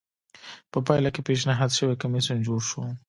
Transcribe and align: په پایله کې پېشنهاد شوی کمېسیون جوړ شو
په 0.71 0.79
پایله 0.87 1.09
کې 1.15 1.21
پېشنهاد 1.27 1.71
شوی 1.77 1.99
کمېسیون 2.03 2.39
جوړ 2.47 2.59
شو 2.69 2.81